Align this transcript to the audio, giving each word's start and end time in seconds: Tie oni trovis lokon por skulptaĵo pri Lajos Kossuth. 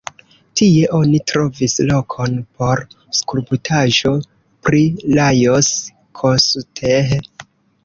Tie 0.59 0.85
oni 0.99 1.19
trovis 1.31 1.75
lokon 1.89 2.39
por 2.61 2.81
skulptaĵo 3.19 4.15
pri 4.71 4.83
Lajos 5.21 5.71
Kossuth. 6.23 6.87